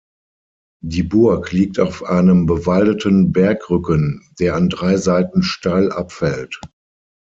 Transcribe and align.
Die 0.83 1.03
Burg 1.03 1.51
liegt 1.51 1.79
auf 1.79 2.01
einem 2.01 2.47
bewaldeten 2.47 3.31
Bergrücken, 3.31 4.25
der 4.39 4.55
an 4.55 4.67
drei 4.67 4.97
Seiten 4.97 5.43
steil 5.43 5.91
abfällt. 5.91 6.59